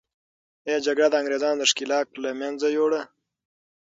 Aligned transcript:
آیا 0.65 0.79
جګړه 0.85 1.07
د 1.09 1.13
انګریزانو 1.21 1.59
دښکیلاک 1.61 2.07
له 2.23 2.29
منځه 2.39 2.67
یوړه؟ 2.77 3.01